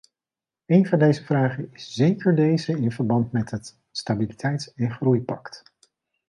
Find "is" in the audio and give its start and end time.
1.73-1.93